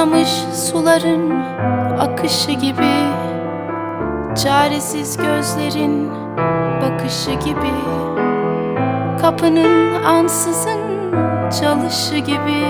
[0.00, 1.30] Susamış suların
[1.98, 2.94] akışı gibi
[4.42, 6.10] Çaresiz gözlerin
[6.82, 7.72] bakışı gibi
[9.20, 10.80] Kapının ansızın
[11.60, 12.64] çalışı gibi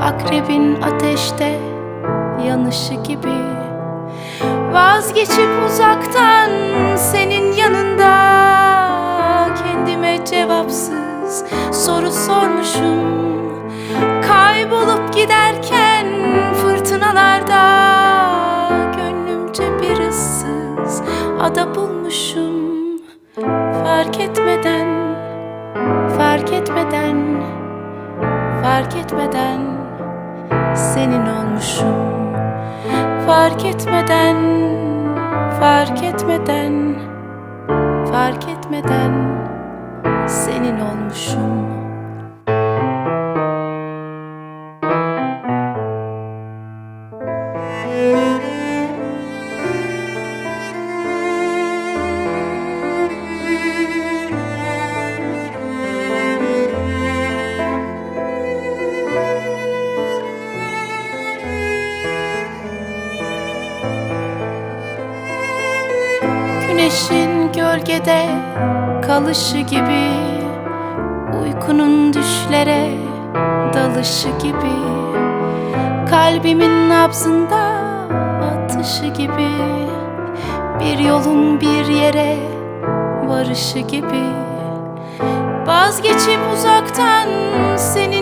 [0.00, 1.58] Akrebin ateşte
[2.46, 3.38] yanışı gibi.
[4.72, 6.50] Vazgeçip uzaktan
[6.96, 8.27] senin yanında
[21.48, 22.78] ıssız ada bulmuşum.
[23.84, 24.86] Fark etmeden,
[26.18, 27.42] fark etmeden,
[28.62, 29.60] fark etmeden
[30.74, 32.34] Senin olmuşum.
[33.26, 34.36] Fark etmeden,
[35.60, 36.94] fark etmeden,
[38.12, 39.12] fark etmeden
[40.26, 41.77] Senin olmuşum
[66.88, 68.26] Güneşin gölgede
[69.06, 70.10] kalışı gibi
[71.42, 72.88] Uykunun düşlere
[73.74, 74.74] dalışı gibi
[76.10, 77.60] Kalbimin nabzında
[78.42, 79.48] atışı gibi
[80.80, 82.36] Bir yolun bir yere
[83.24, 84.24] varışı gibi.
[85.66, 87.28] Vazgeçip uzaktan
[87.76, 88.17] senin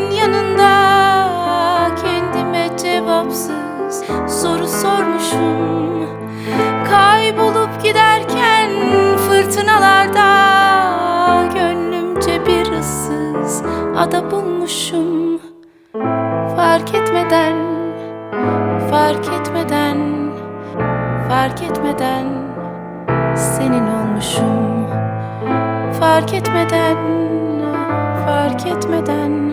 [13.96, 15.40] ada bulmuşum.
[16.56, 17.56] Fark etmeden,
[18.90, 19.98] fark etmeden,
[21.28, 22.26] fark etmeden
[23.36, 24.86] Senin olmuşum.
[26.00, 26.96] Fark etmeden,
[28.26, 29.52] fark etmeden,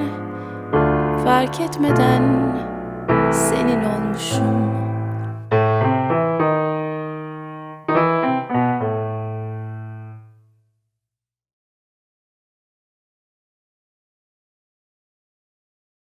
[1.24, 2.24] fark etmeden
[3.32, 4.93] Senin olmuşum